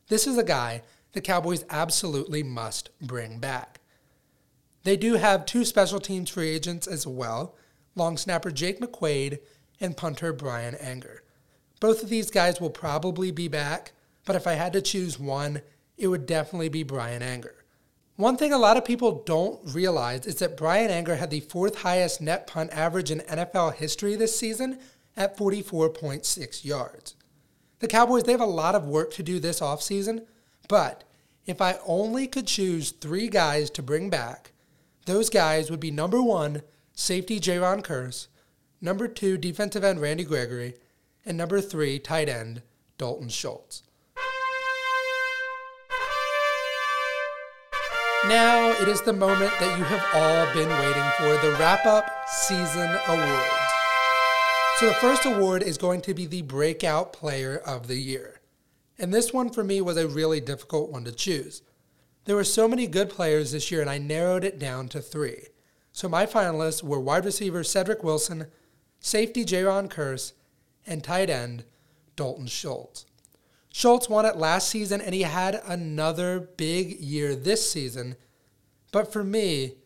This 0.09 0.27
is 0.27 0.37
a 0.37 0.43
guy 0.43 0.83
the 1.13 1.21
Cowboys 1.21 1.63
absolutely 1.69 2.43
must 2.43 2.89
bring 2.99 3.39
back. 3.39 3.78
They 4.89 4.97
do 4.97 5.17
have 5.17 5.45
two 5.45 5.65
special 5.65 5.99
teams 5.99 6.31
free 6.31 6.49
agents 6.49 6.87
as 6.87 7.05
well 7.05 7.55
long 7.93 8.17
snapper 8.17 8.49
Jake 8.49 8.79
McQuaide 8.79 9.37
and 9.79 9.95
punter 9.95 10.33
Bryan 10.33 10.73
Anger. 10.73 11.21
Both 11.79 12.01
of 12.01 12.09
these 12.09 12.31
guys 12.31 12.59
will 12.59 12.71
probably 12.71 13.29
be 13.29 13.47
back, 13.47 13.91
but 14.25 14.35
if 14.35 14.47
I 14.47 14.53
had 14.53 14.73
to 14.73 14.81
choose 14.81 15.19
one, 15.19 15.61
it 15.95 16.07
would 16.07 16.25
definitely 16.25 16.69
be 16.69 16.81
Bryan 16.81 17.21
Anger. 17.21 17.53
One 18.15 18.35
thing 18.35 18.51
a 18.51 18.57
lot 18.57 18.77
of 18.77 18.83
people 18.83 19.21
don't 19.27 19.59
realize 19.63 20.25
is 20.25 20.37
that 20.37 20.57
Bryan 20.57 20.89
Anger 20.89 21.17
had 21.17 21.29
the 21.29 21.41
fourth 21.41 21.83
highest 21.83 22.19
net 22.19 22.47
punt 22.47 22.71
average 22.73 23.11
in 23.11 23.19
NFL 23.19 23.75
history 23.75 24.15
this 24.15 24.39
season 24.39 24.79
at 25.15 25.37
44.6 25.37 26.65
yards. 26.65 27.13
The 27.77 27.87
Cowboys, 27.87 28.23
they 28.23 28.31
have 28.31 28.41
a 28.41 28.45
lot 28.45 28.73
of 28.73 28.87
work 28.87 29.13
to 29.13 29.21
do 29.21 29.39
this 29.39 29.59
offseason, 29.59 30.25
but 30.67 31.03
if 31.45 31.61
I 31.61 31.77
only 31.85 32.25
could 32.25 32.47
choose 32.47 32.89
three 32.89 33.27
guys 33.27 33.69
to 33.69 33.83
bring 33.83 34.09
back, 34.09 34.48
those 35.09 35.29
guys 35.29 35.71
would 35.71 35.79
be 35.79 35.91
number 35.91 36.21
one, 36.21 36.61
safety 36.93 37.39
Jayron 37.39 37.83
Kearse, 37.83 38.27
number 38.79 39.07
two, 39.07 39.37
defensive 39.37 39.83
end 39.83 40.01
Randy 40.01 40.23
Gregory, 40.23 40.75
and 41.25 41.37
number 41.37 41.61
three, 41.61 41.97
tight 41.99 42.29
end, 42.29 42.61
Dalton 42.97 43.29
Schultz. 43.29 43.83
Now 48.27 48.69
it 48.81 48.87
is 48.87 49.01
the 49.01 49.13
moment 49.13 49.51
that 49.59 49.77
you 49.77 49.83
have 49.85 50.05
all 50.13 50.53
been 50.53 50.69
waiting 50.69 51.09
for 51.17 51.47
the 51.47 51.55
Rapp 51.57 51.85
Up 51.85 52.05
season 52.27 52.95
awards. 53.07 53.69
So 54.77 54.87
the 54.87 54.93
first 54.95 55.25
award 55.25 55.63
is 55.63 55.77
going 55.77 56.01
to 56.01 56.13
be 56.13 56.25
the 56.25 56.43
Breakout 56.43 57.13
Player 57.13 57.57
of 57.57 57.87
the 57.87 57.97
Year. 57.97 58.41
And 58.99 59.13
this 59.13 59.33
one 59.33 59.49
for 59.49 59.63
me 59.63 59.81
was 59.81 59.97
a 59.97 60.07
really 60.07 60.39
difficult 60.39 60.91
one 60.91 61.05
to 61.05 61.11
choose. 61.11 61.63
There 62.29 62.35
were 62.35 62.43
so 62.43 62.67
many 62.67 62.85
good 62.85 63.09
players 63.09 63.53
this 63.53 63.71
year, 63.71 63.81
and 63.81 63.89
I 63.89 63.97
narrowed 63.97 64.43
it 64.43 64.59
down 64.59 64.87
to 64.89 65.01
three. 65.01 65.47
So 65.91 66.07
my 66.07 66.27
finalists 66.27 66.83
were 66.83 66.99
wide 66.99 67.25
receiver 67.25 67.63
Cedric 67.63 68.03
Wilson, 68.03 68.45
safety 68.99 69.43
Jayron 69.43 69.89
Kearse, 69.89 70.33
and 70.85 71.03
tight 71.03 71.31
end 71.31 71.63
Dalton 72.15 72.45
Schultz. 72.45 73.07
Schultz 73.73 74.07
won 74.07 74.27
it 74.27 74.35
last 74.35 74.69
season, 74.69 75.01
and 75.01 75.15
he 75.15 75.23
had 75.23 75.59
another 75.65 76.39
big 76.39 76.99
year 76.99 77.33
this 77.33 77.67
season. 77.67 78.15
But 78.91 79.11
for 79.11 79.23
me, 79.23 79.77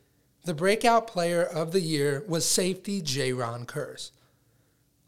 the 0.43 0.53
breakout 0.53 1.07
player 1.07 1.43
of 1.43 1.71
the 1.71 1.79
year 1.79 2.25
was 2.27 2.43
safety 2.43 3.01
Jayron 3.01 3.65
Kearse. 3.65 4.11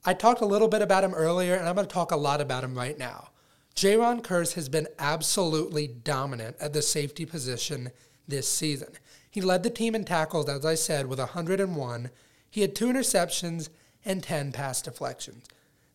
I 0.05 0.13
talked 0.13 0.39
a 0.39 0.45
little 0.45 0.69
bit 0.69 0.81
about 0.81 1.03
him 1.03 1.13
earlier, 1.13 1.55
and 1.55 1.67
I'm 1.67 1.75
going 1.75 1.85
to 1.85 1.93
talk 1.93 2.11
a 2.11 2.15
lot 2.15 2.39
about 2.39 2.63
him 2.63 2.77
right 2.77 2.97
now. 2.97 3.31
Jayron 3.75 4.21
Kearse 4.21 4.53
has 4.53 4.69
been 4.69 4.87
absolutely 4.99 5.85
dominant 5.85 6.55
at 6.61 6.71
the 6.71 6.81
safety 6.81 7.25
position 7.25 7.91
this 8.25 8.47
season. 8.47 8.93
He 9.29 9.41
led 9.41 9.63
the 9.63 9.69
team 9.69 9.95
in 9.95 10.05
tackles, 10.05 10.47
as 10.47 10.65
I 10.65 10.75
said, 10.75 11.07
with 11.07 11.19
101. 11.19 12.09
He 12.49 12.61
had 12.61 12.73
two 12.73 12.87
interceptions 12.87 13.67
and 14.05 14.23
10 14.23 14.53
pass 14.53 14.81
deflections. 14.81 15.43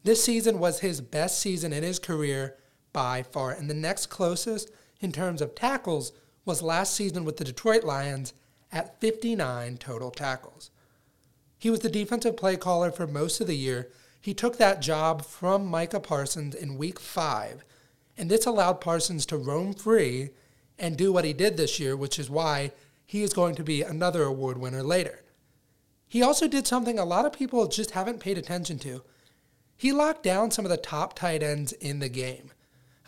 This 0.04 0.22
season 0.22 0.58
was 0.58 0.80
his 0.80 1.00
best 1.00 1.38
season 1.38 1.72
in 1.72 1.82
his 1.82 1.98
career 1.98 2.58
by 2.92 3.22
far, 3.22 3.50
and 3.50 3.70
the 3.70 3.74
next 3.74 4.06
closest 4.06 4.70
in 5.00 5.10
terms 5.10 5.40
of 5.40 5.54
tackles 5.54 6.12
was 6.44 6.60
last 6.60 6.94
season 6.94 7.24
with 7.24 7.38
the 7.38 7.44
Detroit 7.44 7.82
Lions 7.82 8.34
at 8.70 9.00
59 9.00 9.78
total 9.78 10.10
tackles. 10.10 10.70
He 11.58 11.70
was 11.70 11.80
the 11.80 11.88
defensive 11.88 12.36
play 12.36 12.58
caller 12.58 12.90
for 12.90 13.06
most 13.06 13.40
of 13.40 13.46
the 13.46 13.56
year. 13.56 13.90
He 14.20 14.34
took 14.34 14.58
that 14.58 14.82
job 14.82 15.24
from 15.24 15.64
Micah 15.64 16.00
Parsons 16.00 16.54
in 16.54 16.76
week 16.76 17.00
five 17.00 17.64
and 18.20 18.30
this 18.30 18.44
allowed 18.44 18.82
Parsons 18.82 19.24
to 19.24 19.38
roam 19.38 19.72
free 19.72 20.28
and 20.78 20.94
do 20.94 21.10
what 21.10 21.24
he 21.24 21.32
did 21.32 21.56
this 21.56 21.80
year, 21.80 21.96
which 21.96 22.18
is 22.18 22.28
why 22.28 22.70
he 23.06 23.22
is 23.22 23.32
going 23.32 23.54
to 23.54 23.64
be 23.64 23.80
another 23.80 24.24
award 24.24 24.58
winner 24.58 24.82
later. 24.82 25.22
He 26.06 26.22
also 26.22 26.46
did 26.46 26.66
something 26.66 26.98
a 26.98 27.04
lot 27.06 27.24
of 27.24 27.32
people 27.32 27.66
just 27.66 27.92
haven't 27.92 28.20
paid 28.20 28.36
attention 28.36 28.78
to. 28.80 29.02
He 29.74 29.90
locked 29.90 30.22
down 30.22 30.50
some 30.50 30.66
of 30.66 30.70
the 30.70 30.76
top 30.76 31.14
tight 31.14 31.42
ends 31.42 31.72
in 31.72 32.00
the 32.00 32.10
game. 32.10 32.52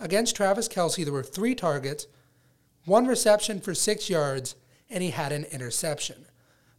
Against 0.01 0.35
Travis 0.35 0.67
Kelce, 0.67 1.05
there 1.05 1.13
were 1.13 1.23
three 1.23 1.55
targets, 1.55 2.07
one 2.87 3.07
reception 3.07 3.61
for 3.61 3.75
six 3.75 4.09
yards, 4.09 4.55
and 4.89 5.03
he 5.03 5.11
had 5.11 5.31
an 5.31 5.45
interception. 5.45 6.25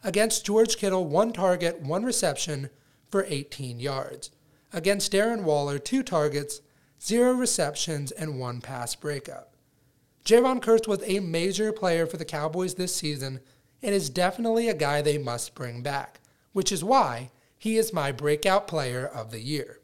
Against 0.04 0.44
George 0.44 0.78
Kittle, 0.78 1.06
one 1.06 1.34
target, 1.34 1.82
one 1.82 2.04
reception 2.04 2.72
for 3.12 3.28
18 3.30 3.80
yards. 3.80 4.32
Against 4.74 5.12
Darren 5.12 5.44
Waller, 5.44 5.78
two 5.78 6.02
targets, 6.02 6.62
zero 7.04 7.34
receptions, 7.34 8.12
and 8.12 8.40
one 8.40 8.62
pass 8.62 8.96
breakup. 8.96 9.54
Jayron 10.26 10.62
Kearse 10.62 10.88
was 10.88 11.04
a 11.04 11.20
major 11.20 11.74
player 11.74 12.06
for 12.06 12.18
the 12.18 12.26
Cowboys 12.26 12.76
this 12.76 12.96
season 12.96 13.42
and 13.82 13.94
is 13.94 14.10
definitely 14.10 14.70
a 14.70 14.74
guy 14.74 15.02
they 15.02 15.18
must 15.18 15.54
bring 15.54 15.84
back, 15.84 16.22
which 16.54 16.72
is 16.72 16.84
why 16.84 17.30
he 17.58 17.78
is 17.78 17.92
my 17.92 18.12
breakout 18.12 18.68
player 18.68 19.06
of 19.06 19.32
the 19.32 19.42
year. 19.42 19.80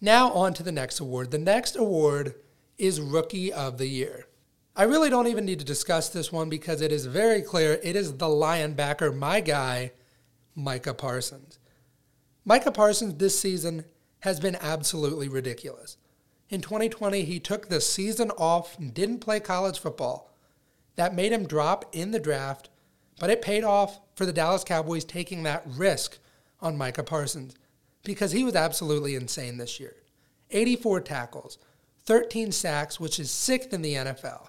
Now, 0.00 0.32
on 0.32 0.54
to 0.54 0.62
the 0.62 0.72
next 0.72 1.00
award. 1.00 1.30
The 1.30 1.38
next 1.38 1.76
award 1.76 2.34
is 2.78 3.00
Rookie 3.00 3.52
of 3.52 3.78
the 3.78 3.86
Year. 3.86 4.26
I 4.74 4.84
really 4.84 5.08
don't 5.08 5.26
even 5.26 5.46
need 5.46 5.58
to 5.58 5.64
discuss 5.64 6.10
this 6.10 6.30
one 6.30 6.50
because 6.50 6.82
it 6.82 6.92
is 6.92 7.06
very 7.06 7.40
clear 7.40 7.78
it 7.82 7.96
is 7.96 8.16
the 8.16 8.26
linebacker, 8.26 9.14
my 9.14 9.40
guy, 9.40 9.92
Micah 10.54 10.92
Parsons. 10.94 11.58
Micah 12.44 12.72
Parsons 12.72 13.14
this 13.14 13.38
season 13.38 13.84
has 14.20 14.38
been 14.38 14.56
absolutely 14.60 15.28
ridiculous. 15.28 15.96
In 16.48 16.60
2020, 16.60 17.22
he 17.22 17.40
took 17.40 17.68
the 17.68 17.80
season 17.80 18.30
off 18.32 18.78
and 18.78 18.94
didn't 18.94 19.18
play 19.18 19.40
college 19.40 19.78
football. 19.78 20.32
That 20.94 21.14
made 21.14 21.32
him 21.32 21.46
drop 21.46 21.94
in 21.94 22.12
the 22.12 22.20
draft, 22.20 22.70
but 23.18 23.30
it 23.30 23.42
paid 23.42 23.64
off 23.64 24.00
for 24.14 24.24
the 24.24 24.32
Dallas 24.32 24.64
Cowboys 24.64 25.04
taking 25.04 25.42
that 25.42 25.64
risk 25.66 26.18
on 26.60 26.76
Micah 26.76 27.02
Parsons 27.02 27.54
because 28.04 28.32
he 28.32 28.44
was 28.44 28.54
absolutely 28.54 29.14
insane 29.14 29.58
this 29.58 29.80
year. 29.80 29.96
84 30.50 31.00
tackles, 31.00 31.58
13 32.04 32.52
sacks, 32.52 33.00
which 33.00 33.18
is 33.18 33.30
sixth 33.30 33.72
in 33.72 33.82
the 33.82 33.94
NFL, 33.94 34.48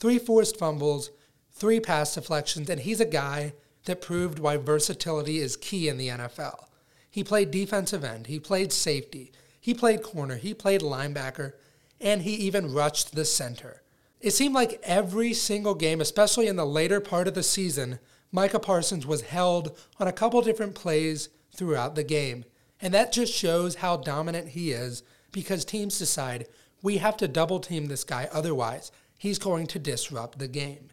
three 0.00 0.18
forced 0.18 0.58
fumbles, 0.58 1.10
three 1.52 1.78
pass 1.78 2.14
deflections, 2.14 2.68
and 2.68 2.80
he's 2.80 3.00
a 3.00 3.06
guy 3.06 3.54
that 3.84 4.02
proved 4.02 4.40
why 4.40 4.56
versatility 4.56 5.38
is 5.38 5.56
key 5.56 5.88
in 5.88 5.96
the 5.96 6.08
NFL. 6.08 6.64
He 7.10 7.22
played 7.22 7.52
defensive 7.52 8.04
end, 8.04 8.26
he 8.26 8.40
played 8.40 8.72
safety, 8.72 9.32
he 9.68 9.74
played 9.74 10.02
corner, 10.02 10.36
he 10.36 10.54
played 10.54 10.80
linebacker, 10.80 11.52
and 12.00 12.22
he 12.22 12.32
even 12.32 12.72
rushed 12.72 13.14
the 13.14 13.26
center. 13.26 13.82
It 14.18 14.30
seemed 14.30 14.54
like 14.54 14.80
every 14.82 15.34
single 15.34 15.74
game, 15.74 16.00
especially 16.00 16.46
in 16.46 16.56
the 16.56 16.64
later 16.64 17.00
part 17.00 17.28
of 17.28 17.34
the 17.34 17.42
season, 17.42 17.98
Micah 18.32 18.60
Parsons 18.60 19.04
was 19.04 19.20
held 19.20 19.76
on 20.00 20.08
a 20.08 20.12
couple 20.12 20.40
different 20.40 20.74
plays 20.74 21.28
throughout 21.54 21.96
the 21.96 22.02
game. 22.02 22.46
And 22.80 22.94
that 22.94 23.12
just 23.12 23.30
shows 23.30 23.74
how 23.74 23.98
dominant 23.98 24.48
he 24.48 24.70
is 24.70 25.02
because 25.32 25.66
teams 25.66 25.98
decide 25.98 26.46
we 26.80 26.96
have 26.96 27.18
to 27.18 27.28
double 27.28 27.60
team 27.60 27.88
this 27.88 28.04
guy, 28.04 28.26
otherwise, 28.32 28.90
he's 29.18 29.38
going 29.38 29.66
to 29.66 29.78
disrupt 29.78 30.38
the 30.38 30.48
game. 30.48 30.88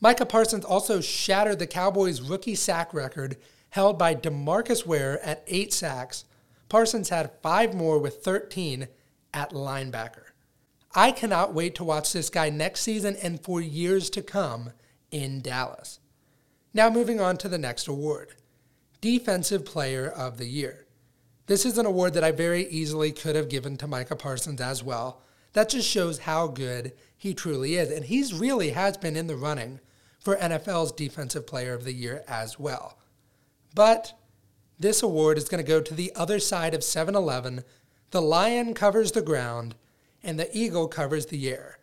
Micah 0.00 0.24
Parsons 0.24 0.64
also 0.64 1.02
shattered 1.02 1.58
the 1.58 1.66
Cowboys' 1.66 2.22
rookie 2.22 2.54
sack 2.54 2.94
record 2.94 3.36
held 3.68 3.98
by 3.98 4.14
Demarcus 4.14 4.86
Ware 4.86 5.22
at 5.22 5.44
eight 5.46 5.74
sacks 5.74 6.24
Parsons 6.68 7.08
had 7.08 7.32
five 7.42 7.74
more 7.74 7.98
with 7.98 8.22
13 8.22 8.88
at 9.32 9.50
linebacker. 9.52 10.24
I 10.94 11.12
cannot 11.12 11.54
wait 11.54 11.74
to 11.76 11.84
watch 11.84 12.12
this 12.12 12.30
guy 12.30 12.50
next 12.50 12.80
season 12.80 13.16
and 13.22 13.42
for 13.42 13.60
years 13.60 14.10
to 14.10 14.22
come 14.22 14.72
in 15.10 15.40
Dallas. 15.40 16.00
Now, 16.74 16.90
moving 16.90 17.20
on 17.20 17.36
to 17.38 17.48
the 17.48 17.58
next 17.58 17.88
award 17.88 18.34
Defensive 19.00 19.64
Player 19.64 20.08
of 20.08 20.38
the 20.38 20.46
Year. 20.46 20.86
This 21.46 21.64
is 21.64 21.78
an 21.78 21.86
award 21.86 22.14
that 22.14 22.24
I 22.24 22.32
very 22.32 22.66
easily 22.68 23.12
could 23.12 23.36
have 23.36 23.48
given 23.48 23.76
to 23.78 23.86
Micah 23.86 24.16
Parsons 24.16 24.60
as 24.60 24.82
well. 24.82 25.22
That 25.54 25.70
just 25.70 25.88
shows 25.88 26.18
how 26.18 26.48
good 26.48 26.92
he 27.16 27.32
truly 27.32 27.76
is. 27.76 27.90
And 27.90 28.04
he's 28.04 28.34
really 28.34 28.70
has 28.70 28.96
been 28.96 29.16
in 29.16 29.28
the 29.28 29.36
running 29.36 29.80
for 30.20 30.36
NFL's 30.36 30.92
Defensive 30.92 31.46
Player 31.46 31.74
of 31.74 31.84
the 31.84 31.94
Year 31.94 32.22
as 32.28 32.58
well. 32.58 32.98
But 33.74 34.12
this 34.78 35.02
award 35.02 35.38
is 35.38 35.48
going 35.48 35.62
to 35.62 35.68
go 35.68 35.80
to 35.80 35.94
the 35.94 36.12
other 36.14 36.38
side 36.38 36.74
of 36.74 36.84
7 36.84 37.14
Eleven. 37.14 37.64
The 38.10 38.22
lion 38.22 38.74
covers 38.74 39.12
the 39.12 39.22
ground, 39.22 39.74
and 40.22 40.38
the 40.38 40.56
eagle 40.56 40.88
covers 40.88 41.26
the 41.26 41.48
air. 41.50 41.78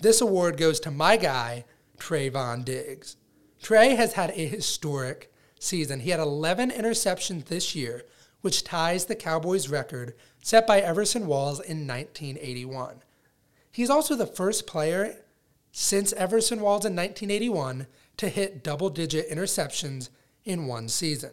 This 0.00 0.20
award 0.20 0.56
goes 0.56 0.80
to 0.80 0.90
my 0.90 1.16
guy, 1.16 1.64
Trevon 1.98 2.64
Diggs. 2.64 3.16
Trey 3.62 3.94
has 3.94 4.14
had 4.14 4.30
a 4.30 4.46
historic 4.46 5.32
season. 5.60 6.00
He 6.00 6.10
had 6.10 6.18
11 6.18 6.70
interceptions 6.70 7.44
this 7.44 7.76
year, 7.76 8.02
which 8.40 8.64
ties 8.64 9.06
the 9.06 9.14
Cowboys' 9.14 9.68
record 9.68 10.14
set 10.42 10.66
by 10.66 10.80
Everson 10.80 11.28
Walls 11.28 11.60
in 11.60 11.86
1981. 11.86 13.02
He's 13.70 13.90
also 13.90 14.16
the 14.16 14.26
first 14.26 14.66
player 14.66 15.24
since 15.70 16.12
Everson 16.14 16.60
Walls 16.60 16.84
in 16.84 16.96
1981 16.96 17.86
to 18.16 18.28
hit 18.28 18.64
double 18.64 18.90
digit 18.90 19.30
interceptions 19.30 20.10
in 20.44 20.66
one 20.66 20.88
season. 20.88 21.30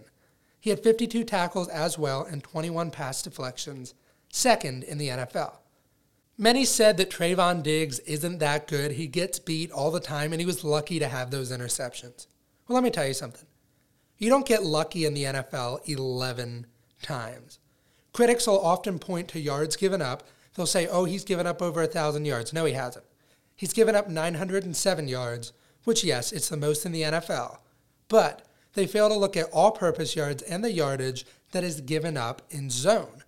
He 0.60 0.70
had 0.70 0.84
52 0.84 1.24
tackles 1.24 1.70
as 1.70 1.98
well 1.98 2.24
and 2.24 2.44
21 2.44 2.92
pass 2.92 3.22
deflections, 3.22 3.94
second 4.30 4.84
in 4.84 4.98
the 4.98 5.10
NFL. 5.10 5.54
Many 6.38 6.64
said 6.64 6.98
that 6.98 7.10
Trevon 7.10 7.64
Diggs 7.64 8.00
isn't 8.00 8.40
that 8.40 8.68
good. 8.68 8.92
He 8.94 9.08
gets 9.08 9.40
beat 9.40 9.72
all 9.72 9.92
the 9.92 10.00
time, 10.00 10.32
and 10.32 10.40
he 10.40 10.46
was 10.46 10.64
lucky 10.64 10.98
to 11.00 11.08
have 11.08 11.32
those 11.32 11.52
interceptions. 11.52 12.28
Well, 12.68 12.76
let 12.76 12.84
me 12.84 12.92
tell 12.92 13.08
you 13.08 13.14
something. 13.14 13.46
You 14.18 14.30
don't 14.30 14.46
get 14.46 14.64
lucky 14.64 15.06
in 15.06 15.14
the 15.14 15.26
NFL 15.26 15.88
11 15.88 16.66
times. 17.02 17.60
Critics 18.14 18.48
will 18.48 18.60
often 18.60 19.00
point 19.00 19.28
to 19.30 19.40
yards 19.40 19.76
given 19.76 20.02
up. 20.02 20.24
They'll 20.56 20.66
say, 20.66 20.88
oh, 20.88 21.06
he's 21.06 21.24
given 21.24 21.48
up 21.48 21.62
over 21.62 21.82
1,000 21.82 22.26
yards. 22.26 22.54
No, 22.54 22.66
he 22.66 22.74
hasn't. 22.74 23.06
He's 23.56 23.74
given 23.74 23.96
up 23.96 24.10
907 24.10 25.08
yards, 25.08 25.54
which, 25.84 26.04
yes, 26.04 26.32
it's 26.32 26.50
the 26.50 26.58
most 26.58 26.86
in 26.86 26.92
the 26.92 27.02
NFL. 27.02 27.58
But 28.08 28.46
they 28.74 28.88
fail 28.88 29.10
to 29.10 29.16
look 29.16 29.36
at 29.36 29.50
all 29.52 29.72
purpose 29.72 30.16
yards 30.16 30.44
and 30.44 30.64
the 30.64 30.72
yardage 30.72 31.26
that 31.52 31.64
is 31.64 31.82
given 31.82 32.18
up 32.18 32.42
in 32.50 32.70
zone. 32.70 33.24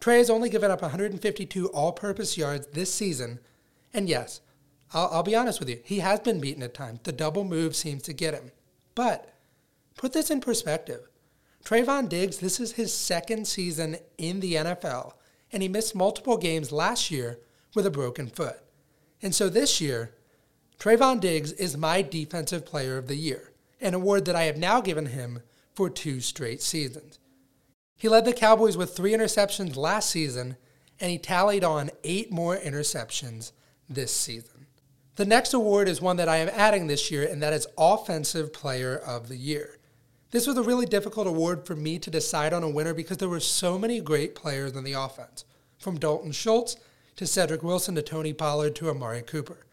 Trey 0.00 0.18
has 0.18 0.30
only 0.30 0.50
given 0.50 0.70
up 0.70 0.82
152 0.82 1.68
all 1.68 1.92
purpose 1.92 2.36
yards 2.36 2.66
this 2.68 2.92
season, 2.92 3.40
and 3.92 4.08
yes, 4.08 4.40
I'll, 4.92 5.08
I'll, 5.10 5.22
be 5.22 5.34
honest 5.34 5.60
with 5.60 5.68
you, 5.68 5.80
he 5.84 6.00
has 6.00 6.20
been 6.20 6.40
beaten 6.40 6.62
at 6.62 6.74
times. 6.74 7.00
The 7.02 7.12
double 7.12 7.44
move 7.44 7.74
seems 7.74 8.02
to 8.02 8.12
get 8.12 8.34
him. 8.34 8.52
But 8.94 9.32
put 9.96 10.12
this 10.12 10.30
in 10.30 10.40
perspective. 10.40 11.08
Trevon 11.64 12.08
Diggs, 12.08 12.38
this 12.38 12.60
is 12.60 12.72
his 12.72 12.92
second 12.92 13.46
season 13.46 13.96
in 14.18 14.40
the 14.40 14.54
NFL, 14.54 15.14
and 15.50 15.62
he 15.62 15.68
missed 15.68 15.94
multiple 15.94 16.36
games 16.36 16.70
last 16.70 17.10
year 17.10 17.38
with 17.74 17.86
a 17.86 17.90
broken 17.90 18.26
foot. 18.26 18.60
And 19.22 19.34
so 19.34 19.48
this 19.48 19.80
year, 19.80 20.12
Trevon 20.78 21.20
Diggs 21.20 21.52
is 21.52 21.76
my 21.76 22.02
Defensive 22.02 22.66
Player 22.66 22.98
of 22.98 23.08
the 23.08 23.16
Year, 23.16 23.52
an 23.80 23.94
award 23.94 24.24
that 24.24 24.36
I 24.36 24.44
have 24.44 24.56
now 24.56 24.80
given 24.80 25.06
him 25.06 25.40
for 25.74 25.90
two 25.90 26.20
straight 26.20 26.62
seasons. 26.62 27.18
He 27.96 28.08
led 28.08 28.24
the 28.24 28.32
Cowboys 28.32 28.76
with 28.76 28.96
three 28.96 29.12
interceptions 29.12 29.76
last 29.76 30.10
season, 30.10 30.56
and 31.00 31.10
he 31.10 31.18
tallied 31.18 31.64
on 31.64 31.90
eight 32.02 32.30
more 32.30 32.56
interceptions 32.56 33.52
this 33.88 34.14
season. 34.14 34.66
The 35.16 35.24
next 35.24 35.54
award 35.54 35.88
is 35.88 36.00
one 36.00 36.16
that 36.16 36.28
I 36.28 36.38
am 36.38 36.50
adding 36.52 36.86
this 36.86 37.10
year, 37.10 37.24
and 37.24 37.42
that 37.42 37.52
is 37.52 37.68
Offensive 37.78 38.52
Player 38.52 38.96
of 38.96 39.28
the 39.28 39.36
Year. 39.36 39.78
This 40.32 40.46
was 40.48 40.56
a 40.56 40.62
really 40.62 40.86
difficult 40.86 41.28
award 41.28 41.64
for 41.64 41.76
me 41.76 42.00
to 42.00 42.10
decide 42.10 42.52
on 42.52 42.64
a 42.64 42.68
winner 42.68 42.92
because 42.92 43.18
there 43.18 43.28
were 43.28 43.38
so 43.38 43.78
many 43.78 44.00
great 44.00 44.34
players 44.34 44.72
in 44.72 44.82
the 44.82 44.94
offense, 44.94 45.44
from 45.78 45.98
Dalton 45.98 46.32
Schultz 46.32 46.76
to 47.14 47.26
Cedric 47.26 47.62
Wilson 47.62 47.94
to 47.94 48.02
Tony 48.02 48.32
Pollard 48.32 48.74
to 48.76 48.90
Amari 48.90 49.22
Cooper. 49.22 49.64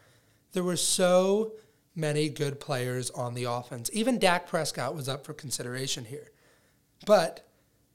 There 0.54 0.64
were 0.64 0.78
so 0.78 1.54
many 1.96 2.30
good 2.30 2.60
players 2.60 3.10
on 3.12 3.34
the 3.34 3.44
offense. 3.44 3.90
Even 3.94 4.20
Dak 4.20 4.48
Prescott 4.48 4.96
was 4.96 5.10
up 5.10 5.26
for 5.26 5.34
consideration 5.34 6.06
here. 6.06 6.32
But 7.06 7.48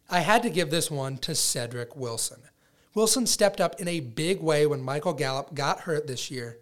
I 0.08 0.20
had 0.20 0.42
to 0.42 0.50
give 0.50 0.70
this 0.70 0.90
one 0.90 1.18
to 1.18 1.34
Cedric 1.34 1.96
Wilson. 1.96 2.42
Wilson 2.94 3.26
stepped 3.26 3.60
up 3.60 3.80
in 3.80 3.88
a 3.88 4.00
big 4.00 4.40
way 4.40 4.66
when 4.66 4.82
Michael 4.82 5.12
Gallup 5.12 5.54
got 5.54 5.80
hurt 5.80 6.06
this 6.06 6.30
year, 6.30 6.58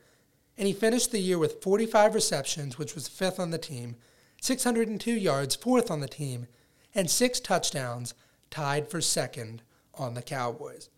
and 0.57 0.67
he 0.67 0.73
finished 0.73 1.13
the 1.13 1.19
year 1.19 1.39
with 1.39 1.63
45 1.63 2.15
receptions, 2.15 2.79
which 2.79 2.95
was 2.95 3.09
fifth 3.09 3.39
on 3.39 3.51
the 3.51 3.59
team, 3.59 3.97
602 4.41 5.13
yards, 5.13 5.55
fourth 5.55 5.91
on 5.91 6.01
the 6.01 6.09
team, 6.09 6.47
and 6.95 7.11
six 7.11 7.41
touchdowns, 7.41 8.15
tied 8.51 8.89
for 8.89 9.01
second 9.01 9.63
on 9.95 10.15
the 10.15 10.23
Cowboys. 10.23 10.91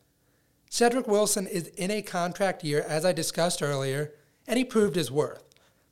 Cedric 0.71 1.07
Wilson 1.07 1.47
is 1.47 1.69
in 1.69 1.91
a 1.91 2.03
contract 2.03 2.65
year, 2.65 2.85
as 2.87 3.05
I 3.05 3.13
discussed 3.13 3.63
earlier, 3.63 4.13
and 4.47 4.59
he 4.59 4.65
proved 4.65 4.97
his 4.97 5.11
worth. 5.11 5.46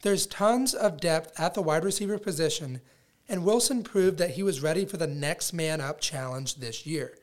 There's 0.05 0.27
tons 0.27 0.75
of 0.75 1.01
depth 1.01 1.33
at 1.41 1.55
the 1.55 1.63
wide 1.63 1.83
receiver 1.83 2.19
position, 2.19 2.83
and 3.27 3.43
Wilson 3.43 3.83
proved 3.83 4.19
that 4.19 4.33
he 4.33 4.43
was 4.43 4.61
ready 4.61 4.85
for 4.85 4.99
the 4.99 5.07
next 5.07 5.55
man 5.55 5.81
up 5.81 5.99
challenge 5.99 6.57
this 6.57 6.85
year. 6.85 7.17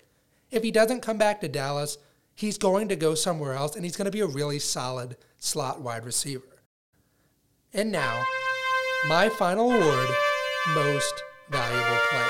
If 0.49 0.63
he 0.63 0.71
doesn't 0.71 1.01
come 1.01 1.19
back 1.19 1.41
to 1.41 1.47
Dallas, 1.47 1.99
he's 2.33 2.57
going 2.57 2.87
to 2.87 2.95
go 2.95 3.13
somewhere 3.13 3.53
else, 3.53 3.75
and 3.75 3.85
he's 3.85 3.95
going 3.95 4.05
to 4.05 4.11
be 4.11 4.21
a 4.21 4.25
really 4.25 4.57
solid 4.57 5.15
slot 5.37 5.79
wide 5.79 6.05
receiver. 6.05 6.63
And 7.71 7.91
now, 7.91 8.23
my 9.07 9.29
final 9.29 9.71
award 9.71 10.09
Most 10.73 11.23
Valuable 11.51 11.99
Player. 12.09 12.25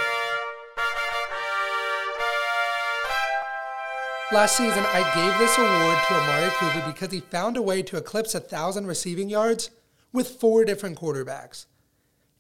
Last 4.34 4.58
season, 4.58 4.84
I 4.88 5.00
gave 5.16 5.40
this 5.40 5.58
award 5.58 5.98
to 6.10 6.14
Amari 6.14 6.52
Cooper 6.56 6.92
because 6.92 7.14
he 7.14 7.22
found 7.22 7.56
a 7.56 7.62
way 7.62 7.82
to 7.84 7.96
eclipse 7.96 8.34
1,000 8.34 8.86
receiving 8.86 9.30
yards 9.30 9.70
with 10.14 10.40
four 10.40 10.66
different 10.66 10.98
quarterbacks. 10.98 11.66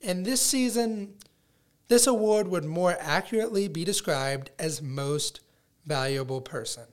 And 0.01 0.25
this 0.25 0.41
season, 0.41 1.15
this 1.87 2.07
award 2.07 2.47
would 2.47 2.65
more 2.65 2.97
accurately 2.99 3.67
be 3.67 3.83
described 3.83 4.51
as 4.57 4.81
Most 4.81 5.41
Valuable 5.85 6.41
Person. 6.41 6.85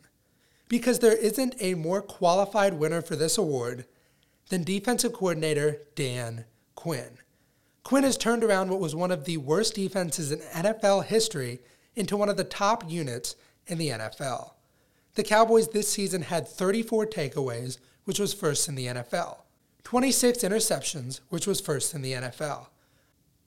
Because 0.68 0.98
there 0.98 1.16
isn't 1.16 1.54
a 1.60 1.74
more 1.74 2.02
qualified 2.02 2.74
winner 2.74 3.00
for 3.00 3.16
this 3.16 3.38
award 3.38 3.86
than 4.50 4.64
defensive 4.64 5.12
coordinator 5.12 5.82
Dan 5.94 6.44
Quinn. 6.74 7.18
Quinn 7.82 8.04
has 8.04 8.18
turned 8.18 8.44
around 8.44 8.70
what 8.70 8.80
was 8.80 8.94
one 8.94 9.10
of 9.10 9.24
the 9.24 9.38
worst 9.38 9.74
defenses 9.74 10.30
in 10.30 10.40
NFL 10.40 11.06
history 11.06 11.60
into 11.96 12.16
one 12.16 12.28
of 12.28 12.36
the 12.36 12.44
top 12.44 12.88
units 12.90 13.34
in 13.66 13.78
the 13.78 13.88
NFL. 13.88 14.52
The 15.14 15.24
Cowboys 15.24 15.68
this 15.68 15.90
season 15.90 16.22
had 16.22 16.46
34 16.46 17.06
takeaways, 17.06 17.78
which 18.04 18.18
was 18.18 18.34
first 18.34 18.68
in 18.68 18.74
the 18.74 18.86
NFL, 18.86 19.38
26 19.88 20.40
interceptions, 20.40 21.20
which 21.30 21.46
was 21.46 21.62
first 21.62 21.94
in 21.94 22.02
the 22.02 22.12
NFL, 22.12 22.66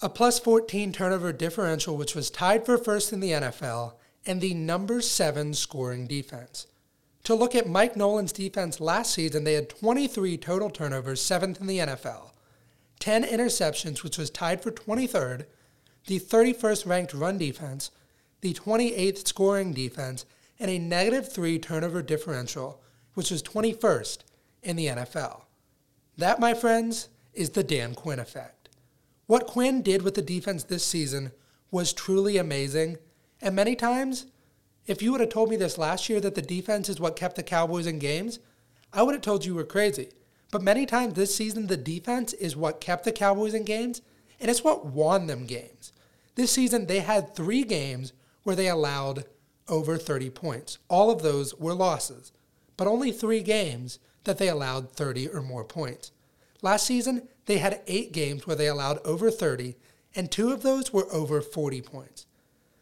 a 0.02 0.10
plus 0.10 0.40
14 0.40 0.92
turnover 0.92 1.32
differential, 1.32 1.96
which 1.96 2.16
was 2.16 2.32
tied 2.32 2.66
for 2.66 2.80
first 2.80 3.14
in 3.14 3.20
the 3.20 3.30
NFL, 3.30 3.94
and 4.26 4.42
the 4.42 4.56
number 4.56 5.02
seven 5.02 5.54
scoring 5.54 6.08
defense. 6.08 6.66
To 7.26 7.36
look 7.36 7.54
at 7.54 7.70
Mike 7.70 7.96
Nolan's 7.96 8.32
defense 8.32 8.80
last 8.80 9.14
season, 9.14 9.44
they 9.44 9.54
had 9.54 9.70
23 9.70 10.36
total 10.40 10.72
turnovers, 10.72 11.22
seventh 11.22 11.62
in 11.62 11.68
the 11.68 11.78
NFL, 11.78 12.32
10 13.00 13.24
interceptions, 13.24 14.02
which 14.02 14.18
was 14.18 14.32
tied 14.32 14.64
for 14.64 14.72
23rd, 14.72 15.46
the 16.08 16.20
31st 16.20 16.88
ranked 16.88 17.14
run 17.14 17.38
defense, 17.38 17.92
the 18.42 18.56
28th 18.56 19.28
scoring 19.28 19.74
defense, 19.74 20.26
and 20.60 20.72
a 20.72 20.80
negative 20.80 21.32
three 21.32 21.60
turnover 21.60 22.02
differential, 22.02 22.82
which 23.14 23.30
was 23.30 23.44
21st 23.44 24.24
in 24.64 24.76
the 24.76 24.88
NFL. 24.88 25.44
That, 26.22 26.40
my 26.40 26.54
friends, 26.54 27.10
is 27.34 27.50
the 27.50 27.64
Dan 27.64 27.96
Quinn 27.96 28.20
effect. 28.20 28.70
What 29.26 29.48
Quinn 29.48 29.82
did 29.82 30.04
with 30.04 30.14
the 30.14 30.22
defense 30.22 30.64
this 30.64 30.86
season 30.86 31.32
was 31.72 31.94
truly 31.94 32.38
amazing, 32.38 32.98
and 33.42 33.56
many 33.56 33.76
times, 33.76 34.28
if 34.86 35.02
you 35.02 35.12
would 35.12 35.22
have 35.22 35.32
told 35.32 35.50
me 35.50 35.56
this 35.56 35.80
last 35.80 36.10
year 36.10 36.20
that 36.20 36.36
the 36.36 36.44
defense 36.44 36.90
is 36.90 37.00
what 37.00 37.16
kept 37.16 37.38
the 37.38 37.42
Cowboys 37.42 37.88
in 37.88 37.98
games, 37.98 38.38
I 38.94 39.02
would 39.02 39.16
have 39.16 39.24
told 39.24 39.46
you 39.46 39.56
were 39.56 39.64
crazy. 39.64 40.10
But 40.52 40.62
many 40.62 40.86
times 40.86 41.16
this 41.16 41.36
season, 41.36 41.66
the 41.66 41.76
defense 41.76 42.34
is 42.34 42.56
what 42.56 42.80
kept 42.80 43.04
the 43.04 43.12
Cowboys 43.12 43.56
in 43.56 43.64
games, 43.64 44.04
and 44.40 44.52
it's 44.52 44.64
what 44.64 44.86
won 44.86 45.26
them 45.26 45.48
games. 45.48 45.92
This 46.36 46.52
season, 46.52 46.86
they 46.86 47.00
had 47.00 47.36
three 47.36 47.64
games 47.64 48.14
where 48.44 48.56
they 48.56 48.68
allowed 48.68 49.26
over 49.68 49.98
30 49.98 50.30
points. 50.30 50.78
All 50.88 51.10
of 51.10 51.24
those 51.24 51.56
were 51.56 51.74
losses, 51.74 52.32
but 52.78 52.86
only 52.86 53.12
three 53.12 53.42
games 53.42 53.98
that 54.24 54.38
they 54.38 54.48
allowed 54.50 54.92
30 54.92 55.30
or 55.30 55.42
more 55.42 55.64
points. 55.64 56.12
Last 56.62 56.86
season, 56.86 57.28
they 57.46 57.58
had 57.58 57.82
eight 57.88 58.12
games 58.12 58.46
where 58.46 58.56
they 58.56 58.68
allowed 58.68 59.00
over 59.06 59.32
30, 59.32 59.76
and 60.16 60.30
two 60.30 60.52
of 60.52 60.62
those 60.62 60.94
were 60.94 61.12
over 61.12 61.42
40 61.42 61.82
points. 61.82 62.26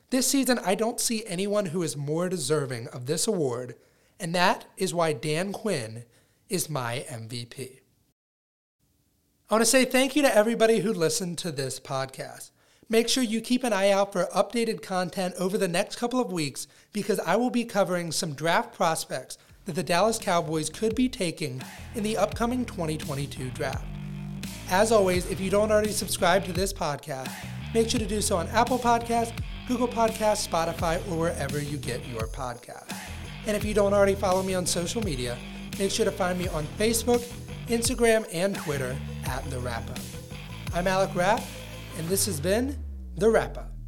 This 0.10 0.28
season, 0.28 0.60
I 0.66 0.76
don't 0.76 1.00
see 1.00 1.26
anyone 1.26 1.68
who 1.68 1.84
is 1.84 1.96
more 1.96 2.30
deserving 2.30 2.88
of 2.88 3.06
this 3.06 3.28
award, 3.28 3.76
and 4.20 4.34
that 4.36 4.66
is 4.76 4.94
why 4.94 5.14
Dan 5.14 5.54
Quinn 5.54 6.04
is 6.50 6.70
my 6.70 7.06
MVP. 7.10 7.80
I 9.50 9.54
want 9.54 9.62
to 9.62 9.70
say 9.70 9.86
thank 9.86 10.16
you 10.16 10.22
to 10.24 10.36
everybody 10.36 10.80
who 10.80 10.94
listened 10.94 11.38
to 11.40 11.52
this 11.52 11.80
podcast. 11.80 12.52
Make 12.92 13.08
sure 13.08 13.24
you 13.24 13.40
keep 13.40 13.64
an 13.64 13.72
eye 13.72 13.92
out 13.92 14.12
for 14.12 14.26
updated 14.36 14.82
content 14.82 15.36
over 15.38 15.58
the 15.58 15.68
next 15.68 15.98
couple 15.98 16.20
of 16.20 16.32
weeks 16.32 16.68
because 16.92 17.20
I 17.20 17.36
will 17.36 17.52
be 17.52 17.64
covering 17.64 18.12
some 18.12 18.34
draft 18.34 18.74
prospects 18.74 19.38
that 19.66 19.76
the 19.76 19.84
Dallas 19.84 20.18
Cowboys 20.18 20.70
could 20.70 20.96
be 20.96 21.10
taking 21.10 21.62
in 21.96 22.04
the 22.04 22.18
upcoming 22.18 22.66
2022 22.66 23.50
draft. 23.52 23.86
As 24.70 24.92
always, 24.92 25.30
if 25.30 25.40
you 25.40 25.50
don't 25.50 25.72
already 25.72 25.92
subscribe 25.92 26.46
to 26.46 26.54
this 26.54 26.72
podcast, 26.72 27.32
make 27.74 27.90
sure 27.90 28.00
to 28.00 28.06
do 28.06 28.22
so 28.22 28.38
on 28.38 28.48
Apple 28.50 28.80
Podcasts, 28.80 29.34
Google 29.68 29.88
Podcasts, 29.88 30.48
Spotify, 30.48 30.98
or 31.12 31.18
wherever 31.18 31.60
you 31.60 31.78
get 31.78 32.06
your 32.08 32.28
podcast. 32.28 32.96
And 33.48 33.56
if 33.56 33.64
you 33.64 33.74
don't 33.74 33.94
already 33.94 34.16
follow 34.16 34.44
me 34.44 34.54
on 34.54 34.66
social 34.66 35.04
media, 35.04 35.38
make 35.78 35.92
sure 35.92 36.06
to 36.06 36.12
find 36.12 36.38
me 36.38 36.48
on 36.50 36.66
Facebook, 36.78 37.22
Instagram, 37.68 38.28
and 38.32 38.56
Twitter 38.56 38.96
at 39.26 39.44
The 39.50 39.60
Rapp 39.60 39.90
Up. 39.90 40.00
I'm 40.74 40.88
Alec 40.88 41.16
Rapp, 41.16 41.42
and 41.98 42.08
this 42.08 42.26
has 42.26 42.40
been 42.40 42.78
The 43.16 43.30
Rapp 43.30 43.58
Up. 43.58 43.79